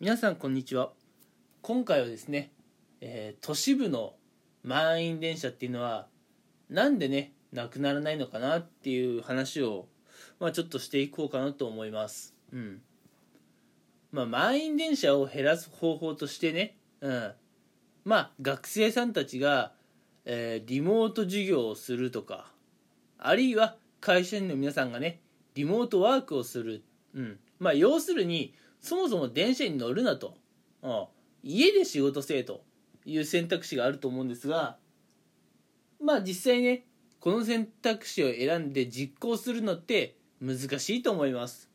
[0.00, 0.92] 皆さんこんにちは。
[1.60, 2.52] 今回はですね、
[3.02, 4.14] えー都市部の
[4.64, 6.06] 満員電車っていうのは
[6.70, 9.88] なんでねなくならないのかなっていう話を、
[10.38, 12.34] まあ、ちょっとしていこうかなと思います。
[12.50, 12.80] うん。
[14.10, 17.32] まあ満員電車を減らす方法としてねうん。
[18.06, 19.74] まあ学生さんたちが、
[20.24, 22.50] えーリモート授業をするとか
[23.18, 25.20] あるいは会社員の皆さんがね
[25.54, 26.84] リモートワークをする。
[27.14, 27.38] うん。
[27.58, 30.36] まあ要するにそもそも電車に乗るなと、
[30.82, 31.04] うん、
[31.42, 32.64] 家で仕事せえと。
[33.04, 34.76] いう選択肢があると思うんですが。
[36.02, 36.86] まあ実際ね
[37.18, 41.68] この選択肢を選んで実行するのって難しいと思います。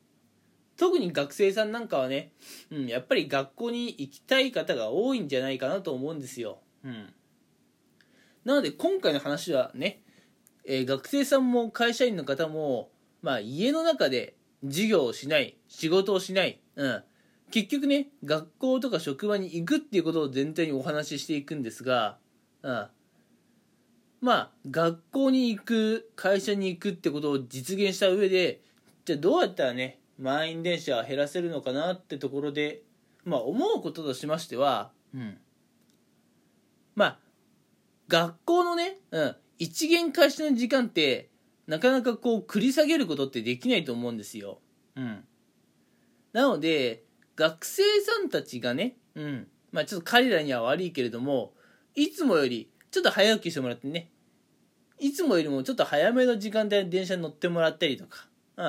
[0.77, 2.32] 特に学生さんなんかはね、
[2.72, 7.13] うん、やっぱり学校に行きたい方が多いんじゃないかなと思うんですよ、うん、
[8.44, 10.02] なので今回の話はね、
[10.66, 12.90] えー学生さんも会社員の方も、
[13.22, 17.04] まあ、家の中で授業をしない仕事をしない、うん、
[17.52, 22.18] 結局ね学校とか職場に行くっていうことを前提にお話ししていくんですが、
[22.62, 22.88] うん、
[24.21, 28.62] まあ学校に行く会社に行くってことを実現した上で
[29.05, 32.82] じゃあどうやったらね満員電車を減らせるのかなってところで
[33.24, 35.38] まあ思うこととしましては、うん、
[36.96, 37.20] まあ
[38.07, 41.29] 学校のね、うん、一元開始の時間って
[41.68, 44.60] なかなかこう繰り下げることってできないと思うんですよ。
[44.96, 45.24] うん。
[46.34, 47.04] なので、
[47.35, 49.48] 学生さんたちがね、うん。
[49.72, 51.54] まあちょっと彼らには悪いけれども、
[51.96, 54.10] いつもよりちょっと早起きしてもらってね、
[54.99, 58.66] いつもよりもちょっと早めの時間帯に電車に乗ってもらったりとか、うん。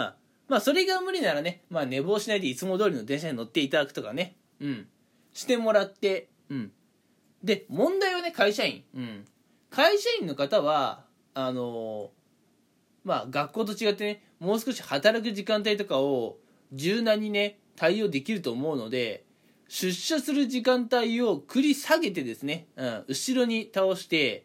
[0.49, 4.89] まあそれが無理ならね、まあ寝坊しないでいつも通りの電車に乗っていただくとかね、うん。
[5.33, 6.73] してもらって、うん。
[7.45, 8.85] で、問題はね、会社員。
[8.95, 9.25] うん。
[9.71, 12.11] 会社員の方は、あの
[13.07, 16.39] まあ学校と違ってねもう少し働く時間帯とかを
[16.73, 19.25] 柔軟にね対応できると思うので
[19.69, 24.45] 出社する時間帯を繰り下げてですね、うん、後ろに倒して、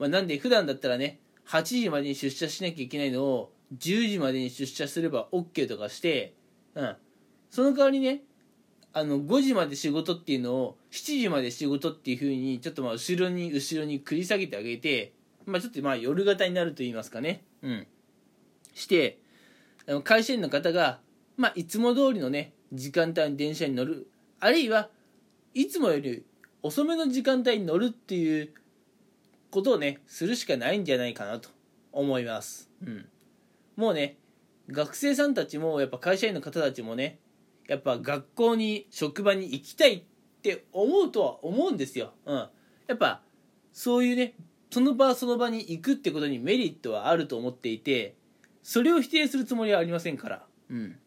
[0.00, 6.34] まあ、なんで普段だったらね8時までに出社しなきゃいけないのを10時までに出社すれば OK とかして、
[6.74, 6.96] うん、
[7.48, 8.22] その代わりね
[8.92, 15.12] あの5時まで仕事っていうのを7時まで仕事っていう風にちょっとまあ後ろに後ろに繰り下げてあげて
[15.46, 17.44] まあちょっとまあ夜型になると言いますかね。
[17.64, 17.86] うん
[18.74, 19.18] して
[20.04, 21.00] 会社員の方が
[21.36, 24.08] まあいつも通りのね時間帯に電車に乗る
[24.40, 24.88] あるいは
[25.54, 26.24] いつもより
[26.62, 28.50] 遅めの時間帯に乗るっていう
[29.50, 31.48] ことをねするしかないんじゃないかなと
[31.92, 33.08] 思いますうん
[33.76, 34.16] もうね
[34.70, 37.18] 学生さんたちもやっぱ会社員の方たちもね
[37.66, 40.02] やっぱ学校に職場に行きたいっ
[40.42, 42.12] て思うとは思うんですよ。
[42.26, 42.36] うん。
[42.86, 43.22] やっぱ
[43.72, 44.34] そういうね
[44.74, 48.16] その場その場に行くってことにメリットはあると思っていて
[48.64, 50.42] それを否定するつもりはありませんから。
[50.68, 50.98] うん。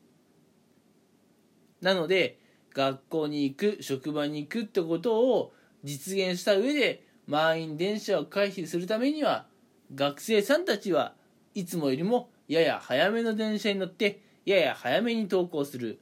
[1.81, 2.39] なので
[2.73, 5.51] 学校に行く職場に行くってことを
[5.83, 9.47] 実現した上で満員電車を回避するためには
[9.93, 11.13] 学生さんたちは
[11.53, 15.99] いつもよりもやや早めの電車に乗ってやや早めに登校する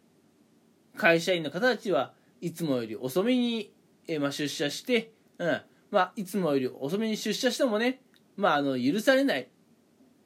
[0.95, 3.73] 会社員の方たちはいつもより遅めに、
[4.07, 5.61] えーまあ、出社して、うん
[5.95, 8.01] まあ、いつもより遅めに出社してもね、
[8.35, 9.47] まあ、あの許されない。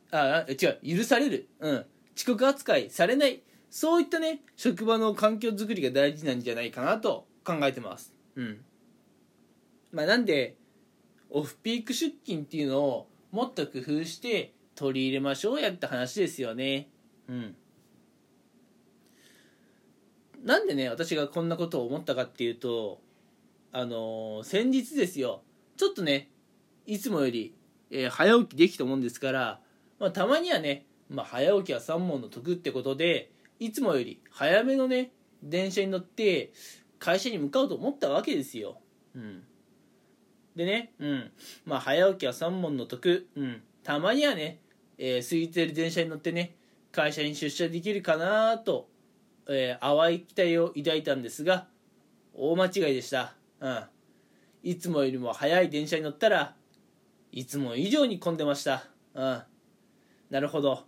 [0.10, 1.86] あ違う許される、うん、
[2.18, 3.44] 遅刻扱いされない。
[3.70, 8.66] そういったね職場の環境づくりが大事なんじゃないかなと考えてます、うん。
[9.92, 10.58] まあ、なんで
[11.30, 16.90] オフピーク出勤っていうのをもっと工夫して取り入れましょうやって話ですよね。
[17.28, 17.56] うん。
[20.44, 23.02] なんでね私がこんなことを思ったかっていうと
[23.72, 25.44] あのー先日ですよ。
[25.80, 26.28] ちょっとね
[26.86, 27.56] いつもより、
[27.90, 29.62] えー早起きできたもんですから、
[29.98, 36.52] まあ、たまにはね、まあ、早起きは三問の得ってことでいつもより早めのね電車に乗って
[37.00, 38.78] 会社に向かうと思ったわけですよ、
[39.16, 39.44] うん、
[40.54, 41.32] でね、うん。
[41.66, 44.60] まあ、早起きは三問の得、うん、たまにはね、
[44.98, 46.56] えー空いてる電車に乗ってね
[46.92, 48.90] 会社に出社できるかなと
[49.48, 51.68] えー淡い期待を抱いたんですが
[52.34, 53.84] 大間違いでした、うん、
[54.64, 56.56] いつもよりも早い電車に乗ったら
[57.32, 58.84] いつも以上に混んでました、
[59.14, 59.42] うん、
[60.30, 60.84] なるほど。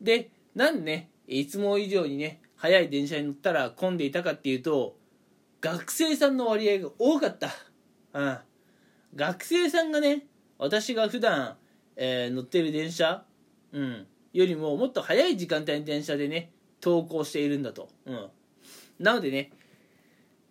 [0.00, 4.96] でなんでねいつも以上にね早い電車に乗ったら混んでいたかっていうと
[5.60, 7.48] 学生さんの割合が多かった、
[8.12, 8.38] うん、
[9.14, 10.26] 学生さんがね
[10.58, 11.56] 私が普段、
[11.96, 13.24] えー乗ってる電車、
[13.72, 16.50] うん、よりももっと早い時間帯の電車でね
[16.82, 18.28] 登校しているんだと、うん、
[18.98, 19.50] なのでね、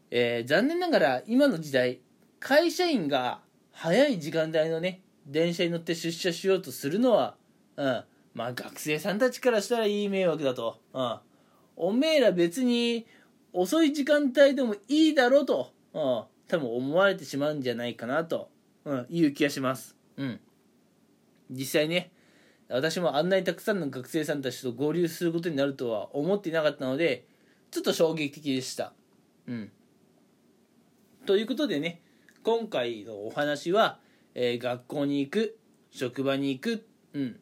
[0.10, 2.00] えー残念ながら今の時代
[2.42, 3.40] 会社員が
[3.72, 7.36] 早い時間帯のね電車に乗って出社しようとするのは、
[7.78, 8.04] うん、
[8.34, 11.20] まあ学生さんたちからしたらいい迷惑だと、うん、
[11.78, 13.06] おめえら別に
[13.54, 18.50] 遅い時間帯でもいいだろうと、うん、多分思われてしまうんじゃないかなと、
[18.86, 19.96] うん、いう気がします。
[20.18, 20.40] うん。
[21.52, 22.12] 実際ね、
[22.70, 27.26] 私もあんなにたくさんの学生さんたちと合流することになるとは思っていなかったので、
[27.70, 28.94] ちょっと衝撃的でした。
[29.48, 29.72] うん。
[31.26, 32.02] ということでね、
[32.44, 34.00] 今回のお話は、
[34.34, 35.60] えー、学校に行く、
[35.92, 37.40] 職場に行く、うん。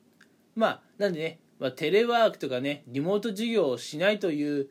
[0.55, 4.69] まあ、なんでね、まあ、テレワークとかね、リモート授業をしないという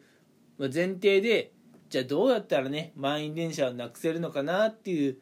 [0.58, 1.52] 前提で、
[1.88, 5.18] じゃあどうやったらね、満員電車をなくせるのかなっていう、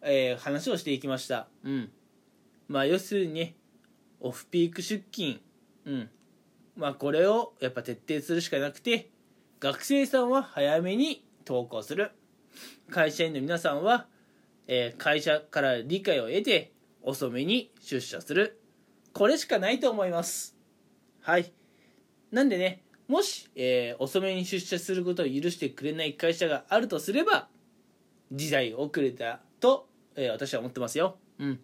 [0.00, 1.48] えー、話をしていきました。
[1.64, 1.90] うん。
[2.68, 3.56] まあ、要するにね、
[4.20, 5.40] オフピーク出勤、
[5.84, 6.10] うん。
[6.76, 9.10] まあ、これをやっぱ徹底するしかなくて、
[9.60, 12.12] 学生さんは早めに登校する。
[12.90, 14.06] 会社員の皆さんは、
[14.68, 16.72] えー、会社から理解を得て
[17.02, 18.60] 遅めに出社する。
[19.14, 20.56] これしかないと思います。
[21.22, 21.52] はい。
[22.30, 27.48] なんでね、もし、えー、遅めに出社することを許してくれない会社があるとすれば、
[28.30, 31.16] 時代遅れたと、えー、私は思ってますよ。
[31.38, 31.60] うん。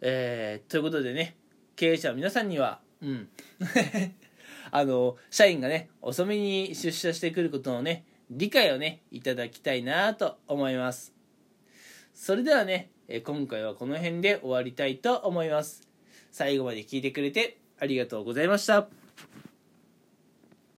[0.00, 1.36] えー、ということでね、
[1.76, 3.28] 経営者の皆さんには、うん。
[4.72, 11.17] あの、社員がね、遅めに出社してくることのね、理解をね、いただきたいなと思います。
[12.20, 12.90] それではね、
[13.24, 15.88] 今回はこの辺で終わりたいと思います。
[16.32, 18.88] 最後まで聞いてくれてありがとうございました。